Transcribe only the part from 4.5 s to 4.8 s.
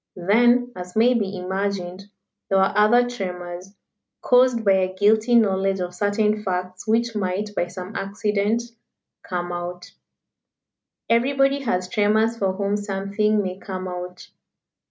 by